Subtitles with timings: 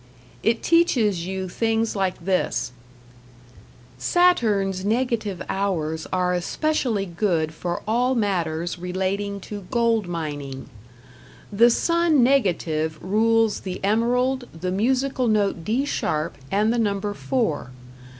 [0.41, 2.71] It teaches you things like this:
[3.99, 10.71] Saturn's negative hours are especially good for all matters relating to gold mining....
[11.53, 17.69] The Sun negative rules the emerald, the musical note D sharp, and the number four.